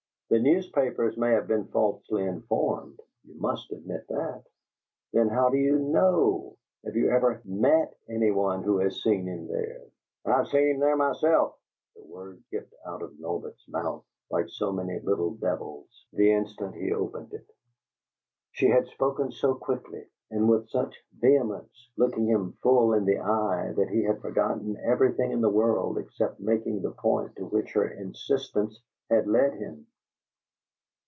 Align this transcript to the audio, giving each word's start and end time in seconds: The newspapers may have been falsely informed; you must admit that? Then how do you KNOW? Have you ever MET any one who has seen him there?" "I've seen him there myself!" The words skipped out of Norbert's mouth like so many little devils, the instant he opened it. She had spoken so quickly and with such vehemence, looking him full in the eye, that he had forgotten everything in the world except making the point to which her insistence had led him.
The 0.31 0.39
newspapers 0.39 1.17
may 1.17 1.31
have 1.33 1.45
been 1.45 1.65
falsely 1.65 2.23
informed; 2.23 3.01
you 3.25 3.35
must 3.35 3.69
admit 3.69 4.07
that? 4.07 4.41
Then 5.11 5.27
how 5.27 5.49
do 5.49 5.57
you 5.57 5.77
KNOW? 5.77 6.55
Have 6.85 6.95
you 6.95 7.09
ever 7.09 7.41
MET 7.43 7.93
any 8.07 8.31
one 8.31 8.63
who 8.63 8.77
has 8.77 9.03
seen 9.03 9.25
him 9.27 9.47
there?" 9.49 9.81
"I've 10.23 10.47
seen 10.47 10.67
him 10.75 10.79
there 10.79 10.95
myself!" 10.95 11.59
The 11.97 12.03
words 12.05 12.45
skipped 12.45 12.73
out 12.85 13.01
of 13.01 13.19
Norbert's 13.19 13.67
mouth 13.67 14.05
like 14.29 14.47
so 14.47 14.71
many 14.71 15.01
little 15.01 15.31
devils, 15.31 16.05
the 16.13 16.31
instant 16.31 16.75
he 16.75 16.93
opened 16.93 17.33
it. 17.33 17.51
She 18.53 18.67
had 18.69 18.87
spoken 18.87 19.33
so 19.33 19.53
quickly 19.55 20.05
and 20.29 20.47
with 20.47 20.69
such 20.69 20.95
vehemence, 21.13 21.89
looking 21.97 22.27
him 22.29 22.53
full 22.63 22.93
in 22.93 23.03
the 23.03 23.19
eye, 23.19 23.73
that 23.75 23.89
he 23.89 24.03
had 24.03 24.21
forgotten 24.21 24.77
everything 24.77 25.31
in 25.33 25.41
the 25.41 25.49
world 25.49 25.97
except 25.97 26.39
making 26.39 26.81
the 26.83 26.91
point 26.91 27.35
to 27.35 27.45
which 27.45 27.73
her 27.73 27.89
insistence 27.89 28.81
had 29.09 29.27
led 29.27 29.55
him. 29.55 29.87